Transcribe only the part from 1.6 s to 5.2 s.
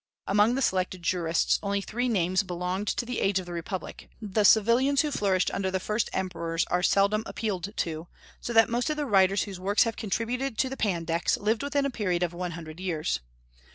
only three names belonged to the age of the republic, the civilians who